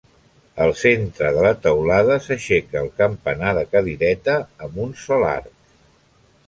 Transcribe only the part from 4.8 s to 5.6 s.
un sol arc.